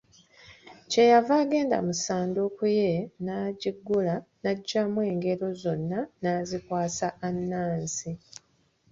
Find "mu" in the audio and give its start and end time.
1.85-1.93